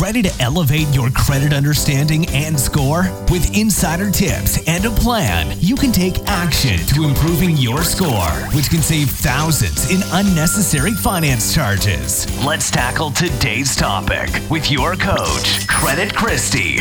Ready 0.00 0.22
to 0.22 0.42
elevate 0.42 0.88
your 0.88 1.08
credit 1.10 1.52
understanding 1.52 2.26
and 2.30 2.58
score? 2.58 3.02
With 3.30 3.56
insider 3.56 4.10
tips 4.10 4.58
and 4.66 4.84
a 4.84 4.90
plan, 4.90 5.56
you 5.60 5.76
can 5.76 5.92
take 5.92 6.18
action 6.26 6.78
to 6.88 7.04
improving 7.04 7.56
your 7.56 7.84
score, 7.84 8.30
which 8.56 8.70
can 8.70 8.82
save 8.82 9.08
thousands 9.08 9.90
in 9.92 10.00
unnecessary 10.12 10.94
finance 10.94 11.54
charges. 11.54 12.26
Let's 12.44 12.72
tackle 12.72 13.12
today's 13.12 13.76
topic 13.76 14.30
with 14.50 14.68
your 14.68 14.96
coach, 14.96 15.68
Credit 15.68 16.12
Christie. 16.12 16.80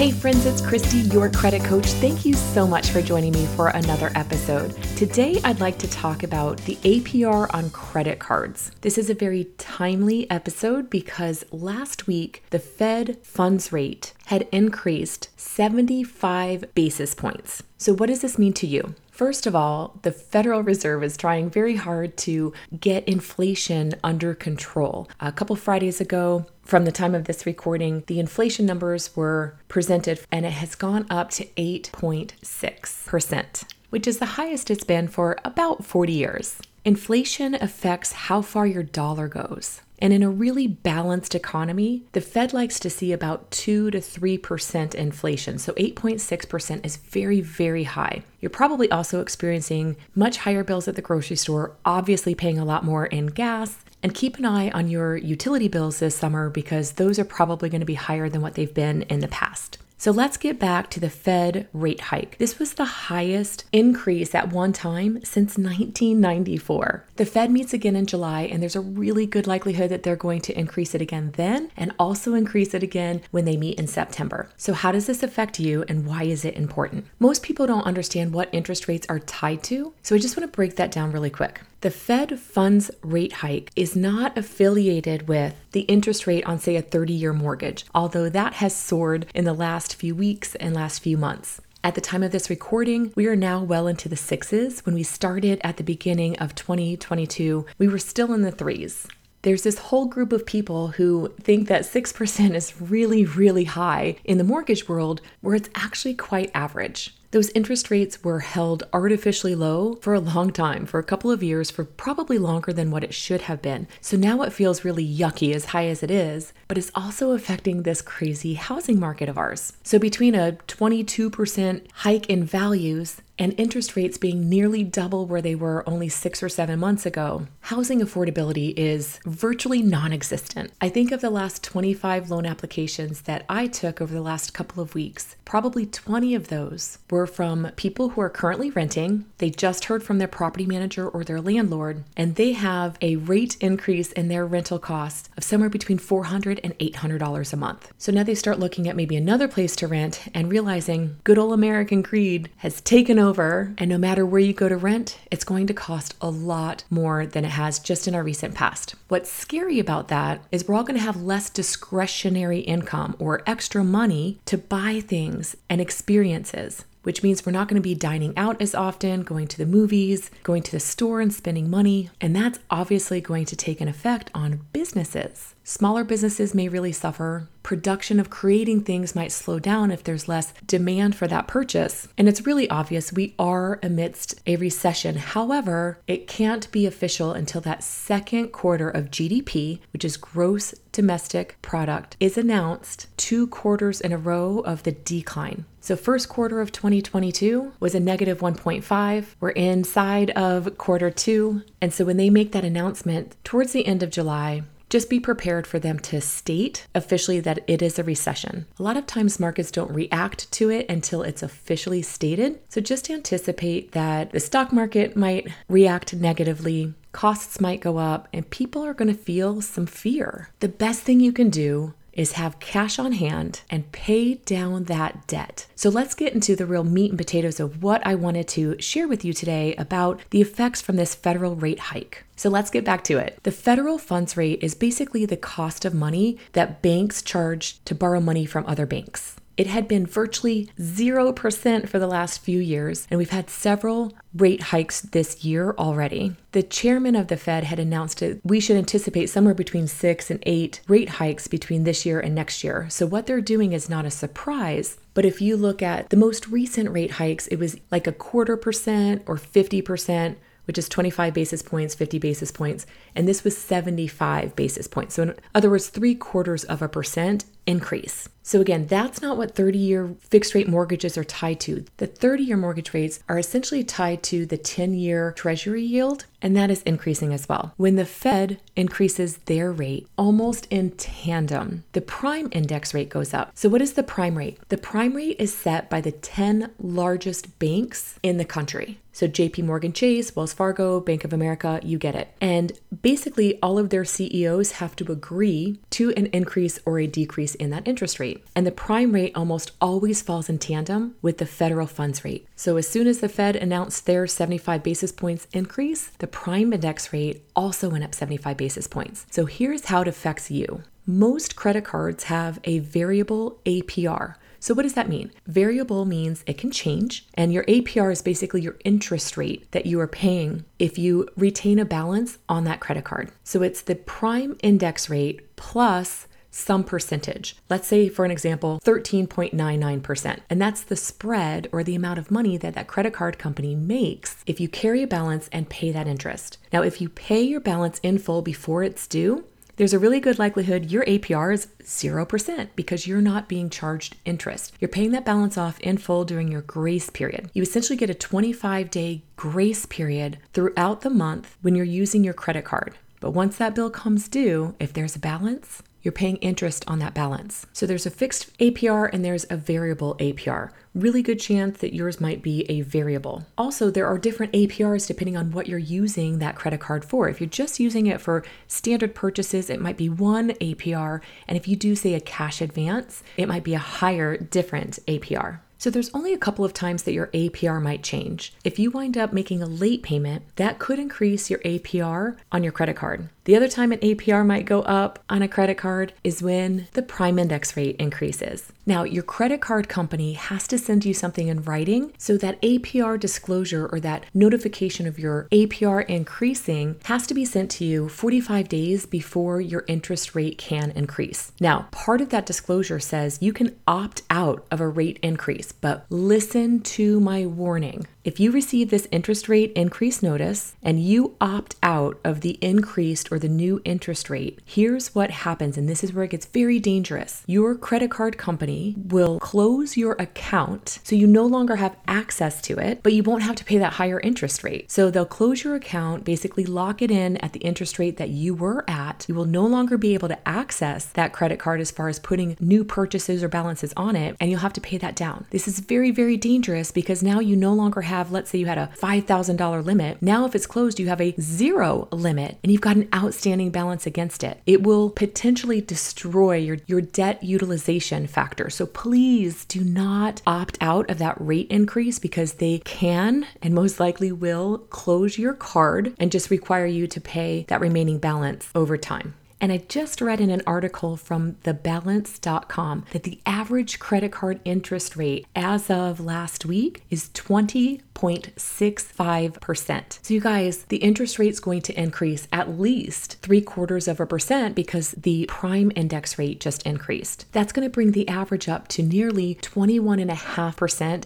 Hey 0.00 0.12
friends, 0.12 0.46
it's 0.46 0.62
Christie, 0.62 1.00
your 1.12 1.28
credit 1.28 1.62
coach. 1.62 1.84
Thank 1.84 2.24
you 2.24 2.32
so 2.32 2.66
much 2.66 2.88
for 2.88 3.02
joining 3.02 3.32
me 3.32 3.44
for 3.54 3.68
another 3.68 4.10
episode. 4.14 4.74
Today, 4.96 5.38
I'd 5.44 5.60
like 5.60 5.76
to 5.76 5.90
talk 5.90 6.22
about 6.22 6.56
the 6.64 6.76
APR 6.76 7.52
on 7.52 7.68
credit 7.68 8.18
cards. 8.18 8.70
This 8.80 8.96
is 8.96 9.10
a 9.10 9.14
very 9.14 9.48
timely 9.58 10.26
episode 10.30 10.88
because 10.88 11.44
last 11.52 12.06
week 12.06 12.42
the 12.48 12.58
Fed 12.58 13.18
funds 13.22 13.74
rate 13.74 14.14
had 14.24 14.48
increased 14.50 15.28
75 15.36 16.74
basis 16.74 17.14
points. 17.14 17.62
So, 17.76 17.92
what 17.92 18.06
does 18.06 18.22
this 18.22 18.38
mean 18.38 18.54
to 18.54 18.66
you? 18.66 18.94
First 19.20 19.44
of 19.46 19.54
all, 19.54 19.98
the 20.00 20.12
Federal 20.12 20.62
Reserve 20.62 21.04
is 21.04 21.18
trying 21.18 21.50
very 21.50 21.76
hard 21.76 22.16
to 22.24 22.54
get 22.80 23.06
inflation 23.06 23.92
under 24.02 24.34
control. 24.34 25.10
A 25.20 25.30
couple 25.30 25.56
Fridays 25.56 26.00
ago, 26.00 26.46
from 26.62 26.86
the 26.86 26.90
time 26.90 27.14
of 27.14 27.24
this 27.24 27.44
recording, 27.44 28.02
the 28.06 28.18
inflation 28.18 28.64
numbers 28.64 29.14
were 29.14 29.58
presented 29.68 30.20
and 30.32 30.46
it 30.46 30.52
has 30.52 30.74
gone 30.74 31.04
up 31.10 31.28
to 31.32 31.44
8.6%, 31.44 33.64
which 33.90 34.08
is 34.08 34.20
the 34.20 34.24
highest 34.24 34.70
it's 34.70 34.84
been 34.84 35.06
for 35.06 35.36
about 35.44 35.84
40 35.84 36.14
years. 36.14 36.56
Inflation 36.86 37.54
affects 37.56 38.12
how 38.12 38.40
far 38.40 38.66
your 38.66 38.82
dollar 38.82 39.28
goes. 39.28 39.82
And 40.00 40.12
in 40.12 40.22
a 40.22 40.30
really 40.30 40.66
balanced 40.66 41.34
economy, 41.34 42.04
the 42.12 42.20
Fed 42.20 42.52
likes 42.52 42.80
to 42.80 42.90
see 42.90 43.12
about 43.12 43.50
2 43.50 43.90
to 43.90 43.98
3% 43.98 44.94
inflation. 44.94 45.58
So 45.58 45.72
8.6% 45.74 46.86
is 46.86 46.96
very, 46.96 47.40
very 47.40 47.84
high. 47.84 48.22
You're 48.40 48.50
probably 48.50 48.90
also 48.90 49.20
experiencing 49.20 49.96
much 50.14 50.38
higher 50.38 50.64
bills 50.64 50.88
at 50.88 50.96
the 50.96 51.02
grocery 51.02 51.36
store, 51.36 51.76
obviously 51.84 52.34
paying 52.34 52.58
a 52.58 52.64
lot 52.64 52.84
more 52.84 53.06
in 53.06 53.26
gas. 53.26 53.76
And 54.02 54.14
keep 54.14 54.38
an 54.38 54.46
eye 54.46 54.70
on 54.70 54.88
your 54.88 55.14
utility 55.18 55.68
bills 55.68 55.98
this 55.98 56.16
summer 56.16 56.48
because 56.48 56.92
those 56.92 57.18
are 57.18 57.24
probably 57.24 57.68
going 57.68 57.80
to 57.80 57.86
be 57.86 57.94
higher 57.94 58.30
than 58.30 58.40
what 58.40 58.54
they've 58.54 58.72
been 58.72 59.02
in 59.02 59.20
the 59.20 59.28
past. 59.28 59.76
So 60.00 60.12
let's 60.12 60.38
get 60.38 60.58
back 60.58 60.88
to 60.90 61.00
the 61.00 61.10
Fed 61.10 61.68
rate 61.74 62.00
hike. 62.00 62.38
This 62.38 62.58
was 62.58 62.72
the 62.72 62.86
highest 62.86 63.66
increase 63.70 64.34
at 64.34 64.50
one 64.50 64.72
time 64.72 65.22
since 65.22 65.58
1994. 65.58 67.04
The 67.16 67.26
Fed 67.26 67.50
meets 67.50 67.74
again 67.74 67.96
in 67.96 68.06
July, 68.06 68.44
and 68.44 68.62
there's 68.62 68.74
a 68.74 68.80
really 68.80 69.26
good 69.26 69.46
likelihood 69.46 69.90
that 69.90 70.02
they're 70.02 70.16
going 70.16 70.40
to 70.40 70.58
increase 70.58 70.94
it 70.94 71.02
again 71.02 71.32
then 71.36 71.70
and 71.76 71.92
also 71.98 72.32
increase 72.32 72.72
it 72.72 72.82
again 72.82 73.20
when 73.30 73.44
they 73.44 73.58
meet 73.58 73.78
in 73.78 73.86
September. 73.86 74.48
So, 74.56 74.72
how 74.72 74.90
does 74.90 75.06
this 75.06 75.22
affect 75.22 75.60
you 75.60 75.84
and 75.86 76.06
why 76.06 76.22
is 76.22 76.46
it 76.46 76.56
important? 76.56 77.04
Most 77.18 77.42
people 77.42 77.66
don't 77.66 77.84
understand 77.84 78.32
what 78.32 78.48
interest 78.52 78.88
rates 78.88 79.06
are 79.10 79.18
tied 79.18 79.62
to, 79.64 79.92
so 80.02 80.14
I 80.14 80.18
just 80.18 80.34
want 80.34 80.50
to 80.50 80.56
break 80.56 80.76
that 80.76 80.92
down 80.92 81.12
really 81.12 81.28
quick. 81.28 81.60
The 81.82 81.90
Fed 81.90 82.38
funds 82.38 82.90
rate 83.00 83.32
hike 83.32 83.70
is 83.74 83.96
not 83.96 84.36
affiliated 84.36 85.28
with 85.28 85.54
the 85.72 85.80
interest 85.82 86.26
rate 86.26 86.44
on, 86.44 86.58
say, 86.58 86.76
a 86.76 86.82
30 86.82 87.14
year 87.14 87.32
mortgage, 87.32 87.86
although 87.94 88.28
that 88.28 88.54
has 88.54 88.76
soared 88.76 89.24
in 89.34 89.46
the 89.46 89.54
last 89.54 89.94
few 89.94 90.14
weeks 90.14 90.54
and 90.56 90.74
last 90.74 90.98
few 90.98 91.16
months. 91.16 91.58
At 91.82 91.94
the 91.94 92.02
time 92.02 92.22
of 92.22 92.32
this 92.32 92.50
recording, 92.50 93.12
we 93.16 93.26
are 93.28 93.36
now 93.36 93.62
well 93.62 93.86
into 93.86 94.10
the 94.10 94.16
sixes. 94.16 94.84
When 94.84 94.94
we 94.94 95.02
started 95.02 95.58
at 95.64 95.78
the 95.78 95.82
beginning 95.82 96.38
of 96.38 96.54
2022, 96.54 97.64
we 97.78 97.88
were 97.88 97.98
still 97.98 98.34
in 98.34 98.42
the 98.42 98.50
threes. 98.50 99.06
There's 99.40 99.62
this 99.62 99.78
whole 99.78 100.04
group 100.04 100.34
of 100.34 100.44
people 100.44 100.88
who 100.88 101.32
think 101.40 101.68
that 101.68 101.84
6% 101.84 102.54
is 102.54 102.78
really, 102.78 103.24
really 103.24 103.64
high 103.64 104.16
in 104.24 104.36
the 104.36 104.44
mortgage 104.44 104.86
world, 104.86 105.22
where 105.40 105.54
it's 105.54 105.70
actually 105.74 106.12
quite 106.12 106.50
average. 106.52 107.14
Those 107.32 107.50
interest 107.50 107.92
rates 107.92 108.24
were 108.24 108.40
held 108.40 108.82
artificially 108.92 109.54
low 109.54 109.94
for 110.02 110.14
a 110.14 110.20
long 110.20 110.50
time, 110.50 110.84
for 110.84 110.98
a 110.98 111.04
couple 111.04 111.30
of 111.30 111.44
years, 111.44 111.70
for 111.70 111.84
probably 111.84 112.38
longer 112.38 112.72
than 112.72 112.90
what 112.90 113.04
it 113.04 113.14
should 113.14 113.42
have 113.42 113.62
been. 113.62 113.86
So 114.00 114.16
now 114.16 114.42
it 114.42 114.52
feels 114.52 114.84
really 114.84 115.06
yucky 115.06 115.54
as 115.54 115.66
high 115.66 115.86
as 115.86 116.02
it 116.02 116.10
is, 116.10 116.52
but 116.66 116.76
it's 116.76 116.90
also 116.92 117.30
affecting 117.30 117.82
this 117.82 118.02
crazy 118.02 118.54
housing 118.54 118.98
market 118.98 119.28
of 119.28 119.38
ours. 119.38 119.74
So 119.84 120.00
between 120.00 120.34
a 120.34 120.58
22% 120.66 121.86
hike 121.92 122.28
in 122.28 122.42
values 122.42 123.22
and 123.40 123.54
interest 123.56 123.96
rates 123.96 124.18
being 124.18 124.50
nearly 124.50 124.84
double 124.84 125.26
where 125.26 125.40
they 125.40 125.54
were 125.54 125.82
only 125.88 126.10
six 126.10 126.42
or 126.42 126.48
seven 126.50 126.78
months 126.78 127.06
ago, 127.06 127.46
housing 127.62 128.00
affordability 128.00 128.74
is 128.76 129.18
virtually 129.24 129.80
non 129.80 130.12
existent. 130.12 130.70
I 130.80 130.90
think 130.90 131.10
of 131.10 131.22
the 131.22 131.30
last 131.30 131.64
25 131.64 132.30
loan 132.30 132.44
applications 132.44 133.22
that 133.22 133.46
I 133.48 133.66
took 133.66 134.00
over 134.00 134.12
the 134.12 134.20
last 134.20 134.52
couple 134.52 134.82
of 134.82 134.94
weeks, 134.94 135.36
probably 135.46 135.86
20 135.86 136.34
of 136.34 136.48
those 136.48 136.98
were 137.10 137.26
from 137.26 137.72
people 137.76 138.10
who 138.10 138.20
are 138.20 138.28
currently 138.28 138.70
renting. 138.70 139.24
They 139.38 139.48
just 139.48 139.86
heard 139.86 140.02
from 140.02 140.18
their 140.18 140.28
property 140.28 140.66
manager 140.66 141.08
or 141.08 141.24
their 141.24 141.40
landlord, 141.40 142.04
and 142.18 142.34
they 142.34 142.52
have 142.52 142.98
a 143.00 143.16
rate 143.16 143.56
increase 143.60 144.12
in 144.12 144.28
their 144.28 144.44
rental 144.44 144.78
costs 144.78 145.30
of 145.38 145.44
somewhere 145.44 145.70
between 145.70 145.98
$400 145.98 146.60
and 146.62 146.78
$800 146.78 147.52
a 147.52 147.56
month. 147.56 147.90
So 147.96 148.12
now 148.12 148.22
they 148.22 148.34
start 148.34 148.58
looking 148.58 148.86
at 148.86 148.96
maybe 148.96 149.16
another 149.16 149.48
place 149.48 149.74
to 149.76 149.88
rent 149.88 150.28
and 150.34 150.52
realizing 150.52 151.16
good 151.24 151.38
old 151.38 151.54
American 151.54 152.02
greed 152.02 152.50
has 152.58 152.82
taken 152.82 153.18
over 153.18 153.29
over, 153.30 153.72
and 153.78 153.88
no 153.88 153.96
matter 153.96 154.26
where 154.26 154.40
you 154.40 154.52
go 154.52 154.68
to 154.68 154.76
rent, 154.76 155.18
it's 155.30 155.44
going 155.44 155.66
to 155.68 155.74
cost 155.74 156.14
a 156.20 156.28
lot 156.28 156.84
more 156.90 157.24
than 157.24 157.44
it 157.44 157.52
has 157.52 157.78
just 157.78 158.08
in 158.08 158.14
our 158.14 158.24
recent 158.24 158.54
past. 158.54 158.96
What's 159.08 159.30
scary 159.30 159.78
about 159.78 160.08
that 160.08 160.42
is 160.50 160.66
we're 160.66 160.74
all 160.74 160.82
going 160.82 160.98
to 160.98 161.04
have 161.04 161.22
less 161.22 161.48
discretionary 161.48 162.58
income 162.58 163.14
or 163.18 163.42
extra 163.46 163.84
money 163.84 164.40
to 164.46 164.58
buy 164.58 165.00
things 165.00 165.56
and 165.68 165.80
experiences 165.80 166.84
which 167.02 167.22
means 167.22 167.46
we're 167.46 167.52
not 167.52 167.68
going 167.68 167.80
to 167.80 167.88
be 167.88 167.94
dining 167.94 168.36
out 168.36 168.60
as 168.60 168.74
often, 168.74 169.22
going 169.22 169.46
to 169.48 169.56
the 169.56 169.66
movies, 169.66 170.30
going 170.42 170.62
to 170.62 170.72
the 170.72 170.80
store 170.80 171.20
and 171.20 171.32
spending 171.32 171.70
money. 171.70 172.10
And 172.20 172.36
that's 172.36 172.58
obviously 172.70 173.20
going 173.20 173.46
to 173.46 173.56
take 173.56 173.80
an 173.80 173.88
effect 173.88 174.30
on 174.34 174.66
businesses. 174.72 175.54
Smaller 175.70 176.02
businesses 176.02 176.52
may 176.52 176.68
really 176.68 176.90
suffer. 176.90 177.46
Production 177.62 178.18
of 178.18 178.28
creating 178.28 178.82
things 178.82 179.14
might 179.14 179.30
slow 179.30 179.60
down 179.60 179.92
if 179.92 180.02
there's 180.02 180.26
less 180.26 180.52
demand 180.66 181.14
for 181.14 181.28
that 181.28 181.46
purchase. 181.46 182.08
And 182.18 182.28
it's 182.28 182.44
really 182.44 182.68
obvious 182.68 183.12
we 183.12 183.36
are 183.38 183.78
amidst 183.80 184.34
a 184.48 184.56
recession. 184.56 185.14
However, 185.14 186.00
it 186.08 186.26
can't 186.26 186.68
be 186.72 186.86
official 186.86 187.30
until 187.30 187.60
that 187.60 187.84
second 187.84 188.48
quarter 188.48 188.90
of 188.90 189.12
GDP, 189.12 189.78
which 189.92 190.04
is 190.04 190.16
gross 190.16 190.74
domestic 190.90 191.56
product, 191.62 192.16
is 192.18 192.36
announced 192.36 193.06
two 193.16 193.46
quarters 193.46 194.00
in 194.00 194.10
a 194.10 194.18
row 194.18 194.58
of 194.66 194.82
the 194.82 194.90
decline. 194.90 195.66
So, 195.80 195.94
first 195.94 196.28
quarter 196.28 196.60
of 196.60 196.72
2022 196.72 197.74
was 197.78 197.94
a 197.94 198.00
negative 198.00 198.40
1.5. 198.40 199.24
We're 199.38 199.50
inside 199.50 200.30
of 200.30 200.76
quarter 200.78 201.12
two. 201.12 201.62
And 201.80 201.94
so, 201.94 202.04
when 202.04 202.16
they 202.16 202.28
make 202.28 202.50
that 202.50 202.64
announcement 202.64 203.36
towards 203.44 203.70
the 203.70 203.86
end 203.86 204.02
of 204.02 204.10
July, 204.10 204.64
just 204.90 205.08
be 205.08 205.20
prepared 205.20 205.66
for 205.66 205.78
them 205.78 205.98
to 206.00 206.20
state 206.20 206.86
officially 206.94 207.40
that 207.40 207.60
it 207.66 207.80
is 207.80 207.98
a 207.98 208.04
recession. 208.04 208.66
A 208.78 208.82
lot 208.82 208.96
of 208.96 209.06
times 209.06 209.40
markets 209.40 209.70
don't 209.70 209.94
react 209.94 210.50
to 210.52 210.68
it 210.68 210.86
until 210.90 211.22
it's 211.22 211.42
officially 211.42 212.02
stated. 212.02 212.58
So 212.68 212.80
just 212.80 213.08
anticipate 213.08 213.92
that 213.92 214.32
the 214.32 214.40
stock 214.40 214.72
market 214.72 215.16
might 215.16 215.48
react 215.68 216.12
negatively, 216.12 216.94
costs 217.12 217.60
might 217.60 217.80
go 217.80 217.98
up, 217.98 218.28
and 218.32 218.50
people 218.50 218.84
are 218.84 218.94
going 218.94 219.14
to 219.14 219.22
feel 219.22 219.62
some 219.62 219.86
fear. 219.86 220.50
The 220.58 220.68
best 220.68 221.02
thing 221.02 221.20
you 221.20 221.32
can 221.32 221.50
do 221.50 221.94
is 222.12 222.32
have 222.32 222.60
cash 222.60 222.98
on 222.98 223.12
hand 223.12 223.62
and 223.70 223.90
pay 223.92 224.34
down 224.34 224.84
that 224.84 225.26
debt. 225.26 225.66
So 225.74 225.88
let's 225.88 226.14
get 226.14 226.34
into 226.34 226.56
the 226.56 226.66
real 226.66 226.84
meat 226.84 227.10
and 227.10 227.18
potatoes 227.18 227.60
of 227.60 227.82
what 227.82 228.04
I 228.06 228.14
wanted 228.14 228.48
to 228.48 228.80
share 228.80 229.08
with 229.08 229.24
you 229.24 229.32
today 229.32 229.74
about 229.76 230.20
the 230.30 230.40
effects 230.40 230.80
from 230.80 230.96
this 230.96 231.14
federal 231.14 231.56
rate 231.56 231.78
hike. 231.78 232.24
So 232.36 232.48
let's 232.48 232.70
get 232.70 232.84
back 232.84 233.04
to 233.04 233.18
it. 233.18 233.38
The 233.42 233.52
federal 233.52 233.98
funds 233.98 234.36
rate 234.36 234.62
is 234.62 234.74
basically 234.74 235.26
the 235.26 235.36
cost 235.36 235.84
of 235.84 235.94
money 235.94 236.38
that 236.52 236.82
banks 236.82 237.22
charge 237.22 237.82
to 237.84 237.94
borrow 237.94 238.20
money 238.20 238.46
from 238.46 238.64
other 238.66 238.86
banks. 238.86 239.36
It 239.60 239.66
had 239.66 239.86
been 239.86 240.06
virtually 240.06 240.70
0% 240.80 241.86
for 241.86 241.98
the 241.98 242.06
last 242.06 242.40
few 242.40 242.58
years, 242.58 243.06
and 243.10 243.18
we've 243.18 243.28
had 243.28 243.50
several 243.50 244.14
rate 244.34 244.62
hikes 244.62 245.02
this 245.02 245.44
year 245.44 245.74
already. 245.78 246.34
The 246.52 246.62
chairman 246.62 247.14
of 247.14 247.28
the 247.28 247.36
Fed 247.36 247.64
had 247.64 247.78
announced 247.78 248.20
that 248.20 248.40
we 248.42 248.58
should 248.58 248.78
anticipate 248.78 249.28
somewhere 249.28 249.52
between 249.52 249.86
six 249.86 250.30
and 250.30 250.42
eight 250.46 250.80
rate 250.88 251.10
hikes 251.10 251.46
between 251.46 251.84
this 251.84 252.06
year 252.06 252.18
and 252.18 252.34
next 252.34 252.64
year. 252.64 252.86
So, 252.88 253.04
what 253.04 253.26
they're 253.26 253.42
doing 253.42 253.74
is 253.74 253.90
not 253.90 254.06
a 254.06 254.10
surprise. 254.10 254.96
But 255.12 255.26
if 255.26 255.42
you 255.42 255.58
look 255.58 255.82
at 255.82 256.08
the 256.08 256.16
most 256.16 256.48
recent 256.48 256.88
rate 256.88 257.10
hikes, 257.10 257.46
it 257.48 257.56
was 257.56 257.76
like 257.90 258.06
a 258.06 258.12
quarter 258.12 258.56
percent 258.56 259.24
or 259.26 259.36
50% 259.36 260.36
which 260.70 260.78
is 260.78 260.88
25 260.88 261.34
basis 261.34 261.62
points, 261.62 261.96
50 261.96 262.20
basis 262.20 262.52
points, 262.52 262.86
and 263.16 263.26
this 263.26 263.42
was 263.42 263.58
75 263.58 264.54
basis 264.54 264.86
points. 264.86 265.16
So, 265.16 265.24
in 265.24 265.34
other 265.52 265.68
words, 265.68 265.88
three 265.88 266.14
quarters 266.14 266.62
of 266.62 266.80
a 266.80 266.88
percent 266.88 267.44
increase. 267.66 268.28
So, 268.42 268.60
again, 268.60 268.86
that's 268.86 269.22
not 269.22 269.36
what 269.36 269.54
30 269.54 269.78
year 269.78 270.14
fixed 270.18 270.54
rate 270.54 270.68
mortgages 270.68 271.16
are 271.16 271.22
tied 271.22 271.60
to. 271.60 271.84
The 271.98 272.08
30 272.08 272.42
year 272.42 272.56
mortgage 272.56 272.92
rates 272.92 273.20
are 273.28 273.38
essentially 273.38 273.84
tied 273.84 274.24
to 274.24 274.44
the 274.44 274.56
10 274.56 274.94
year 274.94 275.32
treasury 275.36 275.84
yield, 275.84 276.24
and 276.42 276.56
that 276.56 276.70
is 276.70 276.82
increasing 276.82 277.32
as 277.32 277.48
well. 277.48 277.74
When 277.76 277.94
the 277.94 278.04
Fed 278.04 278.58
increases 278.74 279.36
their 279.44 279.70
rate 279.70 280.08
almost 280.18 280.66
in 280.68 280.90
tandem, 280.92 281.84
the 281.92 282.00
prime 282.00 282.48
index 282.50 282.92
rate 282.92 283.08
goes 283.08 283.32
up. 283.32 283.52
So, 283.54 283.68
what 283.68 283.82
is 283.82 283.92
the 283.92 284.02
prime 284.02 284.36
rate? 284.36 284.58
The 284.68 284.78
prime 284.78 285.14
rate 285.14 285.36
is 285.38 285.54
set 285.54 285.88
by 285.88 286.00
the 286.00 286.12
10 286.12 286.72
largest 286.80 287.58
banks 287.60 288.18
in 288.22 288.38
the 288.38 288.44
country. 288.44 288.98
So 289.12 289.26
JP 289.28 289.64
Morgan 289.64 289.92
Chase, 289.92 290.34
Wells 290.34 290.52
Fargo, 290.52 291.00
Bank 291.00 291.24
of 291.24 291.32
America, 291.32 291.80
you 291.82 291.98
get 291.98 292.14
it. 292.14 292.28
And 292.40 292.72
basically, 293.02 293.60
all 293.60 293.78
of 293.78 293.90
their 293.90 294.04
CEOs 294.04 294.72
have 294.72 294.94
to 294.96 295.12
agree 295.12 295.80
to 295.90 296.10
an 296.12 296.26
increase 296.26 296.78
or 296.86 296.98
a 296.98 297.06
decrease 297.06 297.49
in 297.54 297.70
that 297.70 297.86
interest 297.86 298.20
rate. 298.20 298.44
And 298.54 298.66
the 298.66 298.72
prime 298.72 299.12
rate 299.12 299.32
almost 299.34 299.72
always 299.80 300.22
falls 300.22 300.48
in 300.48 300.58
tandem 300.58 301.14
with 301.22 301.38
the 301.38 301.46
federal 301.46 301.86
funds 301.86 302.24
rate. 302.24 302.46
So 302.56 302.76
as 302.76 302.88
soon 302.88 303.06
as 303.06 303.20
the 303.20 303.28
Fed 303.28 303.56
announced 303.56 304.06
their 304.06 304.26
75 304.26 304.82
basis 304.82 305.12
points 305.12 305.46
increase, 305.52 306.10
the 306.18 306.26
prime 306.26 306.72
index 306.72 307.12
rate 307.12 307.44
also 307.54 307.88
went 307.88 308.04
up 308.04 308.14
75 308.14 308.56
basis 308.56 308.86
points. 308.86 309.26
So 309.30 309.46
here's 309.46 309.86
how 309.86 310.02
it 310.02 310.08
affects 310.08 310.50
you. 310.50 310.82
Most 311.06 311.56
credit 311.56 311.84
cards 311.84 312.24
have 312.24 312.60
a 312.64 312.78
variable 312.78 313.58
APR. 313.64 314.36
So, 314.62 314.74
what 314.74 314.82
does 314.82 314.92
that 314.92 315.08
mean? 315.08 315.32
Variable 315.46 316.04
means 316.04 316.44
it 316.46 316.58
can 316.58 316.70
change, 316.70 317.26
and 317.32 317.50
your 317.50 317.64
APR 317.64 318.12
is 318.12 318.20
basically 318.20 318.60
your 318.60 318.76
interest 318.84 319.38
rate 319.38 319.72
that 319.72 319.86
you 319.86 319.98
are 320.00 320.06
paying 320.06 320.66
if 320.78 320.98
you 320.98 321.26
retain 321.34 321.78
a 321.78 321.86
balance 321.86 322.36
on 322.46 322.64
that 322.64 322.78
credit 322.78 323.04
card. 323.04 323.32
So, 323.42 323.62
it's 323.62 323.80
the 323.80 323.94
prime 323.94 324.58
index 324.62 325.08
rate 325.08 325.56
plus 325.56 326.26
some 326.50 326.84
percentage. 326.84 327.56
Let's 327.68 327.86
say, 327.86 328.08
for 328.08 328.24
an 328.24 328.30
example, 328.30 328.80
13.99%. 328.84 330.40
And 330.48 330.60
that's 330.60 330.82
the 330.82 330.96
spread 330.96 331.68
or 331.72 331.82
the 331.82 331.94
amount 331.94 332.18
of 332.18 332.30
money 332.30 332.56
that 332.56 332.74
that 332.74 332.88
credit 332.88 333.12
card 333.12 333.38
company 333.38 333.74
makes 333.74 334.42
if 334.46 334.60
you 334.60 334.68
carry 334.68 335.02
a 335.02 335.06
balance 335.06 335.48
and 335.52 335.68
pay 335.68 335.90
that 335.92 336.08
interest. 336.08 336.58
Now, 336.72 336.82
if 336.82 337.00
you 337.00 337.08
pay 337.08 337.40
your 337.42 337.60
balance 337.60 337.98
in 338.02 338.18
full 338.18 338.42
before 338.42 338.82
it's 338.82 339.06
due, 339.06 339.44
there's 339.80 339.94
a 339.94 339.98
really 339.98 340.20
good 340.20 340.38
likelihood 340.38 340.90
your 340.90 341.06
APR 341.06 341.54
is 341.54 341.68
0% 341.84 342.68
because 342.76 343.06
you're 343.06 343.22
not 343.22 343.48
being 343.48 343.70
charged 343.70 344.14
interest. 344.26 344.74
You're 344.78 344.90
paying 344.90 345.12
that 345.12 345.24
balance 345.24 345.56
off 345.56 345.80
in 345.80 345.96
full 345.96 346.26
during 346.26 346.52
your 346.52 346.60
grace 346.60 347.08
period. 347.08 347.50
You 347.54 347.62
essentially 347.62 347.96
get 347.96 348.10
a 348.10 348.14
25 348.14 348.90
day 348.90 349.22
grace 349.36 349.86
period 349.86 350.36
throughout 350.52 351.00
the 351.00 351.08
month 351.08 351.56
when 351.62 351.74
you're 351.74 351.86
using 351.86 352.22
your 352.22 352.34
credit 352.34 352.66
card. 352.66 352.98
But 353.20 353.30
once 353.30 353.56
that 353.56 353.74
bill 353.74 353.88
comes 353.88 354.28
due, 354.28 354.74
if 354.78 354.92
there's 354.92 355.16
a 355.16 355.18
balance, 355.18 355.82
you're 356.02 356.12
paying 356.12 356.36
interest 356.36 356.84
on 356.88 356.98
that 357.00 357.14
balance. 357.14 357.66
So 357.72 357.86
there's 357.86 358.06
a 358.06 358.10
fixed 358.10 358.56
APR 358.58 359.10
and 359.12 359.24
there's 359.24 359.46
a 359.50 359.56
variable 359.56 360.16
APR. 360.16 360.70
Really 360.94 361.22
good 361.22 361.38
chance 361.38 361.78
that 361.78 361.94
yours 361.94 362.20
might 362.20 362.42
be 362.42 362.62
a 362.70 362.80
variable. 362.80 363.46
Also, 363.56 363.90
there 363.90 364.06
are 364.06 364.18
different 364.18 364.52
APRs 364.52 365.06
depending 365.06 365.36
on 365.36 365.52
what 365.52 365.68
you're 365.68 365.78
using 365.78 366.38
that 366.38 366.56
credit 366.56 366.80
card 366.80 367.04
for. 367.04 367.28
If 367.28 367.40
you're 367.40 367.48
just 367.48 367.80
using 367.80 368.06
it 368.06 368.20
for 368.20 368.44
standard 368.66 369.14
purchases, 369.14 369.70
it 369.70 369.80
might 369.80 369.96
be 369.96 370.08
one 370.08 370.50
APR. 370.50 371.20
And 371.46 371.56
if 371.56 371.68
you 371.68 371.76
do, 371.76 371.94
say, 371.94 372.14
a 372.14 372.20
cash 372.20 372.60
advance, 372.60 373.22
it 373.36 373.48
might 373.48 373.64
be 373.64 373.74
a 373.74 373.78
higher, 373.78 374.36
different 374.36 374.98
APR. 375.06 375.60
So 375.80 375.88
there's 375.88 376.10
only 376.12 376.34
a 376.34 376.38
couple 376.38 376.62
of 376.62 376.74
times 376.74 377.04
that 377.04 377.14
your 377.14 377.28
APR 377.28 377.80
might 377.80 378.02
change. 378.02 378.52
If 378.64 378.78
you 378.78 378.90
wind 378.90 379.16
up 379.16 379.32
making 379.32 379.62
a 379.62 379.66
late 379.66 380.02
payment, 380.02 380.42
that 380.56 380.78
could 380.78 380.98
increase 380.98 381.48
your 381.48 381.58
APR 381.60 382.36
on 382.52 382.62
your 382.62 382.70
credit 382.70 382.96
card. 382.96 383.30
The 383.44 383.56
other 383.56 383.66
time 383.66 383.90
an 383.90 383.98
APR 384.00 384.44
might 384.44 384.66
go 384.66 384.82
up 384.82 385.20
on 385.30 385.40
a 385.40 385.48
credit 385.48 385.78
card 385.78 386.12
is 386.22 386.42
when 386.42 386.86
the 386.92 387.00
prime 387.00 387.38
index 387.38 387.78
rate 387.78 387.96
increases. 387.96 388.70
Now, 388.86 389.04
your 389.04 389.22
credit 389.22 389.60
card 389.60 389.88
company 389.88 390.32
has 390.32 390.66
to 390.68 390.78
send 390.78 391.04
you 391.04 391.14
something 391.14 391.48
in 391.48 391.62
writing 391.62 392.12
so 392.18 392.36
that 392.38 392.60
APR 392.62 393.20
disclosure 393.20 393.86
or 393.92 394.00
that 394.00 394.24
notification 394.34 395.06
of 395.06 395.18
your 395.18 395.48
APR 395.52 396.04
increasing 396.06 396.96
has 397.04 397.26
to 397.26 397.34
be 397.34 397.44
sent 397.44 397.70
to 397.72 397.84
you 397.84 398.08
45 398.08 398.68
days 398.68 399.06
before 399.06 399.60
your 399.60 399.84
interest 399.86 400.34
rate 400.34 400.58
can 400.58 400.90
increase. 400.92 401.52
Now, 401.60 401.88
part 401.90 402.20
of 402.20 402.30
that 402.30 402.46
disclosure 402.46 403.00
says 403.00 403.38
you 403.40 403.52
can 403.52 403.76
opt 403.86 404.22
out 404.30 404.64
of 404.70 404.80
a 404.80 404.88
rate 404.88 405.18
increase, 405.22 405.72
but 405.72 406.06
listen 406.08 406.80
to 406.80 407.20
my 407.20 407.46
warning. 407.46 408.06
If 408.22 408.38
you 408.38 408.50
receive 408.50 408.90
this 408.90 409.08
interest 409.10 409.48
rate 409.48 409.72
increase 409.72 410.22
notice 410.22 410.74
and 410.82 411.02
you 411.02 411.36
opt 411.40 411.76
out 411.82 412.20
of 412.22 412.42
the 412.42 412.58
increased 412.60 413.32
or 413.32 413.38
the 413.38 413.48
new 413.48 413.80
interest 413.82 414.28
rate, 414.28 414.58
here's 414.62 415.14
what 415.14 415.30
happens, 415.30 415.78
and 415.78 415.88
this 415.88 416.04
is 416.04 416.12
where 416.12 416.24
it 416.24 416.32
gets 416.32 416.44
very 416.44 416.78
dangerous. 416.78 417.42
Your 417.46 417.74
credit 417.74 418.10
card 418.10 418.36
company 418.36 418.94
will 418.98 419.40
close 419.40 419.96
your 419.96 420.12
account 420.18 420.98
so 421.02 421.16
you 421.16 421.26
no 421.26 421.46
longer 421.46 421.76
have 421.76 421.96
access 422.06 422.60
to 422.60 422.76
it, 422.78 423.02
but 423.02 423.14
you 423.14 423.22
won't 423.22 423.42
have 423.42 423.56
to 423.56 423.64
pay 423.64 423.78
that 423.78 423.94
higher 423.94 424.20
interest 424.20 424.62
rate. 424.62 424.90
So 424.90 425.10
they'll 425.10 425.24
close 425.24 425.64
your 425.64 425.74
account, 425.74 426.22
basically 426.22 426.66
lock 426.66 427.00
it 427.00 427.10
in 427.10 427.38
at 427.38 427.54
the 427.54 427.60
interest 427.60 427.98
rate 427.98 428.18
that 428.18 428.28
you 428.28 428.54
were 428.54 428.84
at. 428.86 429.24
You 429.30 429.34
will 429.34 429.46
no 429.46 429.64
longer 429.64 429.96
be 429.96 430.12
able 430.12 430.28
to 430.28 430.46
access 430.48 431.06
that 431.06 431.32
credit 431.32 431.58
card 431.58 431.80
as 431.80 431.90
far 431.90 432.10
as 432.10 432.18
putting 432.18 432.58
new 432.60 432.84
purchases 432.84 433.42
or 433.42 433.48
balances 433.48 433.94
on 433.96 434.14
it, 434.14 434.36
and 434.38 434.50
you'll 434.50 434.60
have 434.60 434.74
to 434.74 434.80
pay 434.82 434.98
that 434.98 435.16
down. 435.16 435.46
This 435.48 435.66
is 435.66 435.80
very, 435.80 436.10
very 436.10 436.36
dangerous 436.36 436.90
because 436.90 437.22
now 437.22 437.40
you 437.40 437.56
no 437.56 437.72
longer 437.72 438.09
have, 438.10 438.30
let's 438.30 438.50
say 438.50 438.58
you 438.58 438.66
had 438.66 438.78
a 438.78 438.90
$5,000 438.98 439.84
limit. 439.84 440.20
Now, 440.20 440.44
if 440.44 440.54
it's 440.54 440.66
closed, 440.66 441.00
you 441.00 441.08
have 441.08 441.20
a 441.20 441.34
zero 441.40 442.08
limit 442.12 442.58
and 442.62 442.70
you've 442.70 442.80
got 442.80 442.96
an 442.96 443.08
outstanding 443.14 443.70
balance 443.70 444.06
against 444.06 444.44
it. 444.44 444.60
It 444.66 444.82
will 444.82 445.08
potentially 445.10 445.80
destroy 445.80 446.56
your, 446.56 446.78
your 446.86 447.00
debt 447.00 447.42
utilization 447.42 448.26
factor. 448.26 448.68
So 448.68 448.84
please 448.86 449.64
do 449.64 449.82
not 449.82 450.42
opt 450.46 450.76
out 450.80 451.08
of 451.08 451.18
that 451.18 451.40
rate 451.40 451.68
increase 451.70 452.18
because 452.18 452.54
they 452.54 452.78
can 452.78 453.46
and 453.62 453.74
most 453.74 453.98
likely 453.98 454.32
will 454.32 454.78
close 454.90 455.38
your 455.38 455.54
card 455.54 456.14
and 456.18 456.32
just 456.32 456.50
require 456.50 456.86
you 456.86 457.06
to 457.06 457.20
pay 457.20 457.64
that 457.68 457.80
remaining 457.80 458.18
balance 458.18 458.68
over 458.74 458.96
time. 458.96 459.34
And 459.60 459.70
I 459.70 459.78
just 459.88 460.22
read 460.22 460.40
in 460.40 460.50
an 460.50 460.62
article 460.66 461.16
from 461.16 461.54
thebalance.com 461.64 463.04
that 463.12 463.24
the 463.24 463.38
average 463.44 463.98
credit 463.98 464.32
card 464.32 464.60
interest 464.64 465.16
rate 465.16 465.46
as 465.54 465.90
of 465.90 466.18
last 466.18 466.64
week 466.64 467.02
is 467.10 467.28
20.65%. 467.30 470.18
So, 470.22 470.34
you 470.34 470.40
guys, 470.40 470.84
the 470.84 470.96
interest 470.98 471.38
rate 471.38 471.50
is 471.50 471.60
going 471.60 471.82
to 471.82 472.00
increase 472.00 472.48
at 472.52 472.78
least 472.78 473.36
three 473.42 473.60
quarters 473.60 474.08
of 474.08 474.18
a 474.18 474.26
percent 474.26 474.74
because 474.74 475.10
the 475.10 475.44
prime 475.46 475.92
index 475.94 476.38
rate 476.38 476.60
just 476.60 476.86
increased. 476.86 477.44
That's 477.52 477.72
going 477.72 477.86
to 477.86 477.92
bring 477.92 478.12
the 478.12 478.28
average 478.28 478.68
up 478.68 478.88
to 478.88 479.02
nearly 479.02 479.56
21.5% 479.56 480.30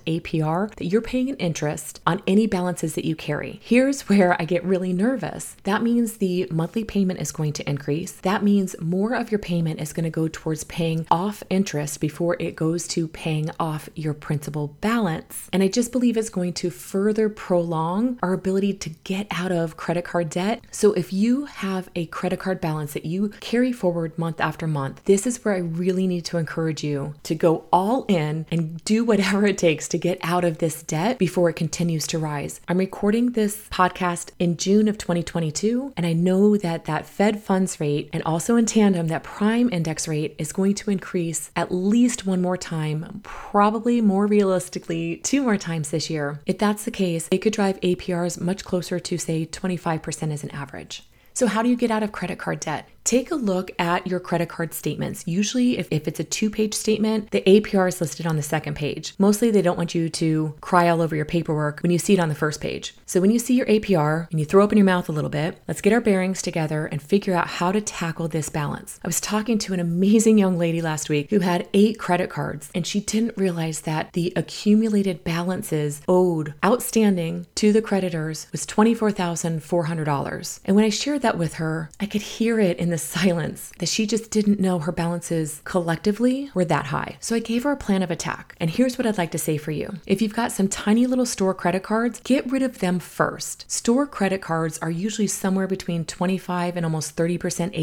APR 0.06 0.74
that 0.74 0.86
you're 0.86 1.00
paying 1.00 1.28
in 1.28 1.36
interest 1.36 2.00
on 2.04 2.20
any 2.26 2.48
balances 2.48 2.96
that 2.96 3.04
you 3.04 3.14
carry. 3.14 3.60
Here's 3.62 4.02
where 4.08 4.40
I 4.40 4.44
get 4.44 4.64
really 4.64 4.92
nervous. 4.92 5.56
That 5.62 5.82
means 5.82 6.16
the 6.16 6.48
monthly 6.50 6.82
payment 6.82 7.20
is 7.20 7.30
going 7.30 7.52
to 7.54 7.68
increase 7.68 8.23
that 8.24 8.42
means 8.42 8.74
more 8.80 9.14
of 9.14 9.30
your 9.30 9.38
payment 9.38 9.80
is 9.80 9.92
going 9.92 10.04
to 10.04 10.10
go 10.10 10.28
towards 10.28 10.64
paying 10.64 11.06
off 11.10 11.42
interest 11.50 12.00
before 12.00 12.36
it 12.40 12.56
goes 12.56 12.88
to 12.88 13.06
paying 13.06 13.50
off 13.60 13.90
your 13.94 14.14
principal 14.14 14.68
balance. 14.80 15.48
And 15.52 15.62
I 15.62 15.68
just 15.68 15.92
believe 15.92 16.16
it's 16.16 16.30
going 16.30 16.54
to 16.54 16.70
further 16.70 17.28
prolong 17.28 18.18
our 18.22 18.32
ability 18.32 18.72
to 18.74 18.90
get 19.04 19.26
out 19.30 19.52
of 19.52 19.76
credit 19.76 20.06
card 20.06 20.30
debt. 20.30 20.62
So 20.70 20.94
if 20.94 21.12
you 21.12 21.44
have 21.44 21.90
a 21.94 22.06
credit 22.06 22.40
card 22.40 22.62
balance 22.62 22.94
that 22.94 23.04
you 23.04 23.28
carry 23.40 23.72
forward 23.72 24.18
month 24.18 24.40
after 24.40 24.66
month, 24.66 25.04
this 25.04 25.26
is 25.26 25.44
where 25.44 25.54
I 25.54 25.58
really 25.58 26.06
need 26.06 26.24
to 26.26 26.38
encourage 26.38 26.82
you 26.82 27.14
to 27.24 27.34
go 27.34 27.66
all 27.70 28.06
in 28.08 28.46
and 28.50 28.82
do 28.84 29.04
whatever 29.04 29.46
it 29.46 29.58
takes 29.58 29.86
to 29.88 29.98
get 29.98 30.18
out 30.22 30.44
of 30.44 30.58
this 30.58 30.82
debt 30.82 31.18
before 31.18 31.50
it 31.50 31.56
continues 31.56 32.06
to 32.06 32.18
rise. 32.18 32.62
I'm 32.68 32.78
recording 32.78 33.32
this 33.32 33.68
podcast 33.68 34.30
in 34.38 34.56
June 34.56 34.88
of 34.88 34.96
2022, 34.96 35.92
and 35.94 36.06
I 36.06 36.14
know 36.14 36.56
that 36.56 36.86
that 36.86 37.04
Fed 37.04 37.42
funds 37.42 37.78
rate 37.80 38.08
and 38.14 38.22
also 38.22 38.54
in 38.54 38.64
tandem, 38.64 39.08
that 39.08 39.24
prime 39.24 39.68
index 39.72 40.06
rate 40.06 40.36
is 40.38 40.52
going 40.52 40.74
to 40.76 40.90
increase 40.90 41.50
at 41.56 41.74
least 41.74 42.24
one 42.24 42.40
more 42.40 42.56
time, 42.56 43.20
probably 43.24 44.00
more 44.00 44.28
realistically, 44.28 45.16
two 45.16 45.42
more 45.42 45.56
times 45.56 45.90
this 45.90 46.08
year. 46.08 46.40
If 46.46 46.58
that's 46.58 46.84
the 46.84 46.92
case, 46.92 47.26
it 47.32 47.38
could 47.38 47.52
drive 47.52 47.80
APRs 47.80 48.40
much 48.40 48.64
closer 48.64 49.00
to, 49.00 49.18
say, 49.18 49.46
25% 49.46 50.32
as 50.32 50.44
an 50.44 50.52
average. 50.52 51.02
So, 51.34 51.48
how 51.48 51.64
do 51.64 51.68
you 51.68 51.76
get 51.76 51.90
out 51.90 52.04
of 52.04 52.12
credit 52.12 52.38
card 52.38 52.60
debt? 52.60 52.88
Take 53.04 53.30
a 53.30 53.34
look 53.34 53.70
at 53.78 54.06
your 54.06 54.18
credit 54.18 54.48
card 54.48 54.72
statements. 54.72 55.24
Usually, 55.26 55.78
if, 55.78 55.86
if 55.90 56.08
it's 56.08 56.18
a 56.18 56.24
two 56.24 56.48
page 56.50 56.72
statement, 56.74 57.30
the 57.30 57.42
APR 57.42 57.86
is 57.86 58.00
listed 58.00 58.26
on 58.26 58.36
the 58.36 58.42
second 58.42 58.74
page. 58.74 59.14
Mostly, 59.18 59.50
they 59.50 59.60
don't 59.62 59.76
want 59.76 59.94
you 59.94 60.08
to 60.08 60.54
cry 60.62 60.88
all 60.88 61.02
over 61.02 61.14
your 61.14 61.26
paperwork 61.26 61.80
when 61.82 61.92
you 61.92 61.98
see 61.98 62.14
it 62.14 62.20
on 62.20 62.30
the 62.30 62.34
first 62.34 62.60
page. 62.60 62.94
So, 63.04 63.20
when 63.20 63.30
you 63.30 63.38
see 63.38 63.54
your 63.54 63.66
APR 63.66 64.30
and 64.30 64.40
you 64.40 64.46
throw 64.46 64.64
open 64.64 64.78
your 64.78 64.86
mouth 64.86 65.08
a 65.08 65.12
little 65.12 65.30
bit, 65.30 65.62
let's 65.68 65.82
get 65.82 65.92
our 65.92 66.00
bearings 66.00 66.40
together 66.40 66.86
and 66.86 67.02
figure 67.02 67.34
out 67.34 67.46
how 67.46 67.70
to 67.72 67.80
tackle 67.80 68.28
this 68.28 68.48
balance. 68.48 68.98
I 69.04 69.08
was 69.08 69.20
talking 69.20 69.58
to 69.58 69.74
an 69.74 69.80
amazing 69.80 70.38
young 70.38 70.56
lady 70.56 70.80
last 70.80 71.10
week 71.10 71.28
who 71.30 71.40
had 71.40 71.68
eight 71.74 71.98
credit 71.98 72.30
cards, 72.30 72.70
and 72.74 72.86
she 72.86 73.00
didn't 73.00 73.36
realize 73.36 73.82
that 73.82 74.14
the 74.14 74.32
accumulated 74.34 75.24
balances 75.24 76.00
owed 76.08 76.54
outstanding 76.64 77.46
to 77.56 77.70
the 77.72 77.82
creditors 77.82 78.46
was 78.50 78.64
$24,400. 78.66 80.60
And 80.64 80.74
when 80.74 80.86
I 80.86 80.88
shared 80.88 81.20
that 81.22 81.36
with 81.36 81.54
her, 81.54 81.90
I 82.00 82.06
could 82.06 82.22
hear 82.22 82.58
it 82.58 82.78
in 82.78 82.93
the 82.94 82.98
silence 82.98 83.72
that 83.80 83.88
she 83.88 84.06
just 84.06 84.30
didn't 84.30 84.60
know 84.60 84.78
her 84.78 84.92
balances 84.92 85.60
collectively 85.64 86.48
were 86.54 86.64
that 86.64 86.86
high. 86.86 87.16
So 87.18 87.34
I 87.34 87.40
gave 87.40 87.64
her 87.64 87.72
a 87.72 87.76
plan 87.76 88.04
of 88.04 88.10
attack. 88.12 88.54
And 88.60 88.70
here's 88.70 88.96
what 88.96 89.04
I'd 89.04 89.18
like 89.18 89.32
to 89.32 89.38
say 89.38 89.56
for 89.56 89.72
you 89.72 89.94
if 90.06 90.22
you've 90.22 90.32
got 90.32 90.52
some 90.52 90.68
tiny 90.68 91.04
little 91.08 91.26
store 91.26 91.54
credit 91.54 91.82
cards, 91.82 92.20
get 92.22 92.48
rid 92.48 92.62
of 92.62 92.78
them 92.78 93.00
first. 93.00 93.68
Store 93.68 94.06
credit 94.06 94.40
cards 94.40 94.78
are 94.78 94.92
usually 94.92 95.26
somewhere 95.26 95.66
between 95.66 96.04
25 96.04 96.76
and 96.76 96.86
almost 96.86 97.16
30% 97.16 97.40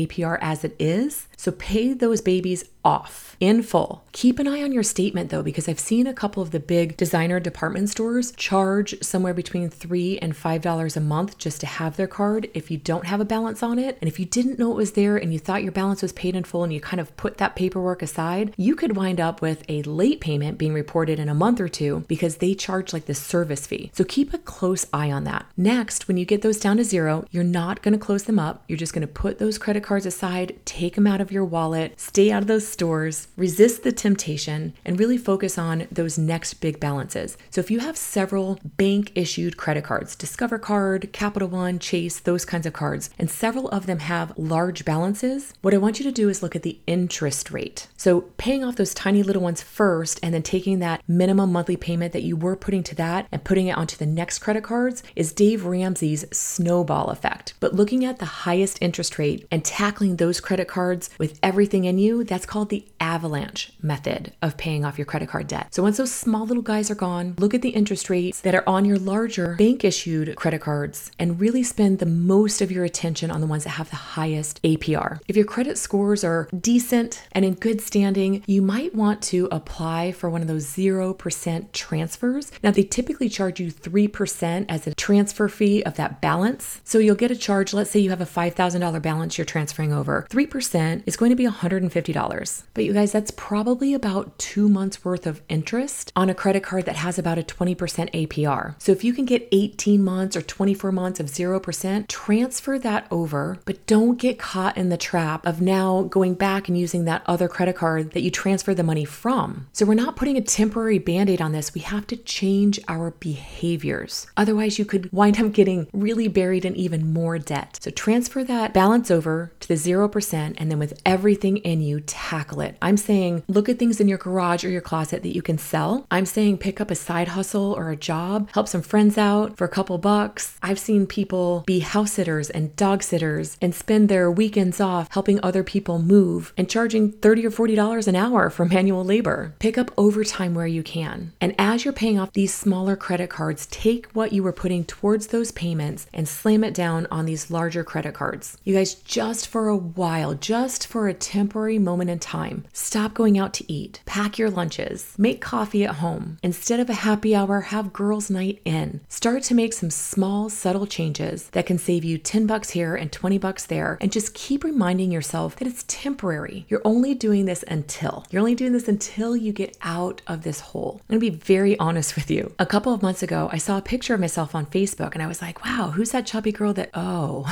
APR 0.07 0.37
as 0.39 0.63
it 0.63 0.77
is. 0.79 1.27
So 1.41 1.51
pay 1.51 1.93
those 1.93 2.21
babies 2.21 2.65
off 2.85 3.35
in 3.39 3.63
full. 3.63 4.03
Keep 4.11 4.37
an 4.37 4.47
eye 4.47 4.61
on 4.61 4.71
your 4.71 4.83
statement 4.83 5.29
though, 5.31 5.41
because 5.41 5.67
I've 5.67 5.79
seen 5.79 6.05
a 6.05 6.13
couple 6.13 6.43
of 6.43 6.51
the 6.51 6.59
big 6.59 6.97
designer 6.97 7.39
department 7.39 7.89
stores 7.89 8.31
charge 8.33 8.95
somewhere 9.01 9.33
between 9.33 9.69
three 9.69 10.19
and 10.19 10.35
five 10.35 10.61
dollars 10.61 10.95
a 10.95 11.01
month 11.01 11.39
just 11.39 11.59
to 11.61 11.65
have 11.65 11.97
their 11.97 12.07
card 12.07 12.49
if 12.53 12.69
you 12.69 12.77
don't 12.77 13.07
have 13.07 13.19
a 13.19 13.25
balance 13.25 13.63
on 13.63 13.79
it. 13.79 13.97
And 14.01 14.07
if 14.07 14.19
you 14.19 14.25
didn't 14.25 14.59
know 14.59 14.71
it 14.71 14.75
was 14.75 14.91
there 14.91 15.17
and 15.17 15.33
you 15.33 15.39
thought 15.39 15.63
your 15.63 15.71
balance 15.71 16.03
was 16.03 16.13
paid 16.13 16.35
in 16.35 16.43
full 16.43 16.63
and 16.63 16.71
you 16.71 16.79
kind 16.79 16.99
of 16.99 17.15
put 17.17 17.37
that 17.37 17.55
paperwork 17.55 18.03
aside, 18.03 18.53
you 18.57 18.75
could 18.75 18.95
wind 18.95 19.19
up 19.19 19.41
with 19.41 19.63
a 19.67 19.81
late 19.83 20.21
payment 20.21 20.59
being 20.59 20.73
reported 20.73 21.17
in 21.17 21.29
a 21.29 21.33
month 21.33 21.59
or 21.59 21.69
two 21.69 22.03
because 22.07 22.37
they 22.37 22.53
charge 22.53 22.93
like 22.93 23.05
the 23.05 23.15
service 23.15 23.65
fee. 23.65 23.89
So 23.95 24.03
keep 24.03 24.31
a 24.33 24.37
close 24.37 24.85
eye 24.93 25.11
on 25.11 25.23
that. 25.23 25.47
Next, 25.57 26.07
when 26.07 26.17
you 26.17 26.25
get 26.25 26.43
those 26.43 26.59
down 26.59 26.77
to 26.77 26.83
zero, 26.83 27.25
you're 27.31 27.43
not 27.43 27.81
going 27.81 27.93
to 27.93 28.05
close 28.05 28.23
them 28.23 28.39
up. 28.39 28.63
You're 28.67 28.77
just 28.77 28.93
going 28.93 29.07
to 29.07 29.07
put 29.07 29.39
those 29.39 29.57
credit 29.57 29.83
cards 29.83 30.05
aside, 30.05 30.59
take 30.65 30.95
them 30.95 31.07
out 31.07 31.21
of 31.21 31.30
your 31.31 31.45
wallet, 31.45 31.99
stay 31.99 32.31
out 32.31 32.41
of 32.41 32.47
those 32.47 32.67
stores, 32.67 33.27
resist 33.37 33.83
the 33.83 33.91
temptation, 33.91 34.73
and 34.85 34.99
really 34.99 35.17
focus 35.17 35.57
on 35.57 35.87
those 35.91 36.17
next 36.17 36.55
big 36.55 36.79
balances. 36.79 37.37
So 37.49 37.61
if 37.61 37.71
you 37.71 37.79
have 37.79 37.97
several 37.97 38.59
bank 38.77 39.11
issued 39.15 39.57
credit 39.57 39.83
cards, 39.83 40.15
Discover 40.15 40.59
Card, 40.59 41.11
Capital 41.13 41.47
One, 41.47 41.79
Chase, 41.79 42.19
those 42.19 42.45
kinds 42.45 42.65
of 42.65 42.73
cards, 42.73 43.09
and 43.17 43.29
several 43.29 43.69
of 43.69 43.85
them 43.85 43.99
have 43.99 44.37
large 44.37 44.85
balances, 44.85 45.53
what 45.61 45.73
I 45.73 45.77
want 45.77 45.99
you 45.99 46.03
to 46.05 46.11
do 46.11 46.29
is 46.29 46.43
look 46.43 46.55
at 46.55 46.63
the 46.63 46.79
interest 46.87 47.51
rate. 47.51 47.87
So 47.97 48.21
paying 48.37 48.63
off 48.63 48.75
those 48.75 48.93
tiny 48.93 49.23
little 49.23 49.41
ones 49.41 49.61
first 49.61 50.19
and 50.23 50.33
then 50.33 50.43
taking 50.43 50.79
that 50.79 51.01
minimum 51.07 51.51
monthly 51.51 51.77
payment 51.77 52.13
that 52.13 52.23
you 52.23 52.35
were 52.35 52.55
putting 52.55 52.83
to 52.83 52.95
that 52.95 53.27
and 53.31 53.43
putting 53.43 53.67
it 53.67 53.77
onto 53.77 53.97
the 53.97 54.05
next 54.05 54.39
credit 54.39 54.63
cards 54.63 55.03
is 55.15 55.33
Dave 55.33 55.65
Ramsey's 55.65 56.25
snowball 56.35 57.09
effect. 57.09 57.53
But 57.59 57.75
looking 57.75 58.05
at 58.05 58.19
the 58.19 58.25
highest 58.25 58.77
interest 58.81 59.17
rate 59.17 59.47
and 59.51 59.63
tackling 59.63 60.15
those 60.15 60.39
credit 60.39 60.67
cards 60.67 61.09
with 61.21 61.39
everything 61.43 61.85
in 61.85 61.99
you, 61.99 62.23
that's 62.23 62.47
called 62.47 62.69
the 62.69 62.83
avalanche 62.99 63.71
method 63.79 64.33
of 64.41 64.57
paying 64.57 64.83
off 64.83 64.97
your 64.97 65.05
credit 65.05 65.29
card 65.29 65.47
debt. 65.47 65.67
So 65.69 65.83
once 65.83 65.97
those 65.97 66.11
small 66.11 66.47
little 66.47 66.63
guys 66.63 66.89
are 66.89 66.95
gone, 66.95 67.35
look 67.37 67.53
at 67.53 67.61
the 67.61 67.69
interest 67.69 68.09
rates 68.09 68.41
that 68.41 68.55
are 68.55 68.67
on 68.67 68.85
your 68.85 68.97
larger 68.97 69.53
bank 69.55 69.85
issued 69.85 70.35
credit 70.35 70.61
cards 70.61 71.11
and 71.19 71.39
really 71.39 71.61
spend 71.61 71.99
the 71.99 72.07
most 72.07 72.59
of 72.59 72.71
your 72.71 72.83
attention 72.83 73.29
on 73.29 73.39
the 73.39 73.45
ones 73.45 73.65
that 73.65 73.69
have 73.71 73.91
the 73.91 73.95
highest 74.17 74.59
APR. 74.63 75.19
If 75.27 75.35
your 75.35 75.45
credit 75.45 75.77
scores 75.77 76.23
are 76.23 76.49
decent 76.59 77.21
and 77.33 77.45
in 77.45 77.53
good 77.53 77.81
standing, 77.81 78.43
you 78.47 78.63
might 78.63 78.95
want 78.95 79.21
to 79.23 79.47
apply 79.51 80.13
for 80.13 80.27
one 80.27 80.41
of 80.41 80.47
those 80.47 80.65
0% 80.65 81.71
transfers. 81.71 82.51
Now, 82.63 82.71
they 82.71 82.83
typically 82.83 83.29
charge 83.29 83.59
you 83.59 83.71
3% 83.71 84.65
as 84.67 84.87
a 84.87 84.95
transfer 84.95 85.47
fee 85.47 85.83
of 85.83 85.97
that 85.97 86.19
balance. 86.19 86.81
So 86.83 86.97
you'll 86.97 87.13
get 87.13 87.29
a 87.29 87.35
charge, 87.35 87.75
let's 87.75 87.91
say 87.91 87.99
you 87.99 88.09
have 88.09 88.21
a 88.21 88.25
$5,000 88.25 89.01
balance 89.03 89.37
you're 89.37 89.45
transferring 89.45 89.93
over. 89.93 90.25
3% 90.31 91.03
is 91.11 91.17
going 91.17 91.29
to 91.29 91.35
be 91.35 91.45
$150. 91.45 92.63
But 92.73 92.85
you 92.85 92.93
guys, 92.93 93.11
that's 93.11 93.31
probably 93.31 93.93
about 93.93 94.37
two 94.39 94.69
months 94.69 95.03
worth 95.03 95.27
of 95.27 95.41
interest 95.49 96.13
on 96.15 96.29
a 96.29 96.33
credit 96.33 96.63
card 96.63 96.85
that 96.85 96.95
has 96.95 97.19
about 97.19 97.37
a 97.37 97.43
20% 97.43 97.75
APR. 97.75 98.81
So 98.81 98.93
if 98.93 99.03
you 99.03 99.13
can 99.13 99.25
get 99.25 99.49
18 99.51 100.01
months 100.01 100.37
or 100.37 100.41
24 100.41 100.91
months 100.93 101.19
of 101.19 101.25
0%, 101.25 102.07
transfer 102.07 102.79
that 102.79 103.07
over, 103.11 103.59
but 103.65 103.85
don't 103.87 104.17
get 104.17 104.39
caught 104.39 104.77
in 104.77 104.87
the 104.87 104.95
trap 104.95 105.45
of 105.45 105.59
now 105.59 106.03
going 106.03 106.33
back 106.33 106.69
and 106.69 106.77
using 106.77 107.03
that 107.05 107.23
other 107.25 107.49
credit 107.49 107.75
card 107.75 108.11
that 108.11 108.21
you 108.21 108.31
transfer 108.31 108.73
the 108.73 108.83
money 108.83 109.03
from. 109.03 109.67
So 109.73 109.85
we're 109.85 109.95
not 109.95 110.15
putting 110.15 110.37
a 110.37 110.41
temporary 110.41 110.99
band 110.99 111.29
aid 111.29 111.41
on 111.41 111.51
this. 111.51 111.73
We 111.73 111.81
have 111.81 112.07
to 112.07 112.15
change 112.15 112.79
our 112.87 113.11
behaviors. 113.11 114.27
Otherwise, 114.37 114.79
you 114.79 114.85
could 114.85 115.11
wind 115.11 115.41
up 115.41 115.51
getting 115.51 115.87
really 115.91 116.29
buried 116.29 116.63
in 116.63 116.75
even 116.77 117.11
more 117.11 117.37
debt. 117.37 117.79
So 117.81 117.91
transfer 117.91 118.45
that 118.45 118.73
balance 118.73 119.11
over 119.11 119.51
to 119.59 119.67
the 119.67 119.73
0%, 119.73 120.53
and 120.57 120.71
then 120.71 120.79
with 120.79 121.00
everything 121.05 121.57
in 121.57 121.81
you, 121.81 122.01
tackle 122.01 122.61
it. 122.61 122.77
I'm 122.81 122.97
saying 122.97 123.43
look 123.47 123.69
at 123.69 123.79
things 123.79 123.99
in 123.99 124.07
your 124.07 124.17
garage 124.17 124.63
or 124.63 124.69
your 124.69 124.81
closet 124.81 125.23
that 125.23 125.35
you 125.35 125.41
can 125.41 125.57
sell. 125.57 126.05
I'm 126.11 126.25
saying 126.25 126.57
pick 126.59 126.79
up 126.79 126.91
a 126.91 126.95
side 126.95 127.29
hustle 127.29 127.73
or 127.73 127.89
a 127.89 127.95
job, 127.95 128.49
help 128.53 128.67
some 128.67 128.81
friends 128.81 129.17
out 129.17 129.57
for 129.57 129.65
a 129.65 129.69
couple 129.69 129.97
bucks. 129.97 130.57
I've 130.61 130.79
seen 130.79 131.07
people 131.07 131.63
be 131.65 131.79
house 131.79 132.13
sitters 132.13 132.49
and 132.49 132.75
dog 132.75 133.03
sitters 133.03 133.57
and 133.61 133.73
spend 133.73 134.09
their 134.09 134.31
weekends 134.31 134.79
off 134.79 135.11
helping 135.11 135.39
other 135.41 135.63
people 135.63 135.99
move 136.01 136.53
and 136.57 136.69
charging 136.69 137.11
30 137.11 137.45
or 137.45 137.51
40 137.51 137.75
dollars 137.75 138.07
an 138.07 138.15
hour 138.15 138.49
for 138.49 138.65
manual 138.77 139.03
labor. 139.03 139.53
Pick 139.59 139.77
up 139.77 139.91
overtime 139.97 140.53
where 140.53 140.67
you 140.67 140.83
can. 140.83 141.33
And 141.41 141.55
as 141.57 141.83
you're 141.83 141.93
paying 141.93 142.19
off 142.19 142.33
these 142.33 142.53
smaller 142.53 142.95
credit 142.95 143.29
cards, 143.29 143.65
take 143.67 144.07
what 144.13 144.33
you 144.33 144.43
were 144.43 144.51
putting 144.51 144.85
towards 144.85 145.27
those 145.27 145.51
payments 145.51 146.07
and 146.13 146.27
slam 146.27 146.63
it 146.63 146.73
down 146.73 147.07
on 147.11 147.25
these 147.25 147.51
larger 147.51 147.83
credit 147.83 148.13
cards. 148.13 148.57
You 148.63 148.75
guys, 148.75 148.93
just 148.95 149.47
for 149.47 149.67
a 149.67 149.77
while, 149.77 150.33
just 150.33 150.87
for 150.91 151.07
a 151.07 151.13
temporary 151.13 151.79
moment 151.79 152.09
in 152.09 152.19
time, 152.19 152.65
stop 152.73 153.13
going 153.13 153.39
out 153.39 153.53
to 153.53 153.71
eat, 153.71 154.01
pack 154.05 154.37
your 154.37 154.49
lunches, 154.49 155.15
make 155.17 155.39
coffee 155.39 155.85
at 155.85 155.95
home. 155.95 156.37
Instead 156.43 156.81
of 156.81 156.89
a 156.89 157.05
happy 157.07 157.33
hour, 157.33 157.61
have 157.61 157.93
girls' 157.93 158.29
night 158.29 158.61
in. 158.65 158.99
Start 159.07 159.41
to 159.43 159.55
make 159.55 159.71
some 159.71 159.89
small, 159.89 160.49
subtle 160.49 160.85
changes 160.85 161.47
that 161.51 161.65
can 161.65 161.77
save 161.77 162.03
you 162.03 162.17
10 162.17 162.45
bucks 162.45 162.71
here 162.71 162.93
and 162.93 163.09
20 163.09 163.37
bucks 163.37 163.65
there, 163.65 163.97
and 164.01 164.11
just 164.11 164.33
keep 164.33 164.65
reminding 164.65 165.13
yourself 165.13 165.55
that 165.55 165.67
it's 165.67 165.85
temporary. 165.87 166.65
You're 166.67 166.81
only 166.83 167.13
doing 167.13 167.45
this 167.45 167.63
until. 167.69 168.25
You're 168.29 168.41
only 168.41 168.55
doing 168.55 168.73
this 168.73 168.89
until 168.89 169.37
you 169.37 169.53
get 169.53 169.77
out 169.83 170.21
of 170.27 170.43
this 170.43 170.59
hole. 170.59 170.99
I'm 171.09 171.17
gonna 171.17 171.31
be 171.31 171.37
very 171.37 171.79
honest 171.79 172.17
with 172.17 172.29
you. 172.29 172.53
A 172.59 172.65
couple 172.65 172.93
of 172.93 173.01
months 173.01 173.23
ago, 173.23 173.49
I 173.53 173.59
saw 173.59 173.77
a 173.77 173.81
picture 173.81 174.13
of 174.13 174.19
myself 174.19 174.53
on 174.53 174.65
Facebook 174.65 175.13
and 175.13 175.23
I 175.23 175.27
was 175.27 175.41
like, 175.41 175.63
wow, 175.63 175.91
who's 175.95 176.11
that 176.11 176.25
chubby 176.25 176.51
girl 176.51 176.73
that, 176.73 176.89
oh, 176.93 177.47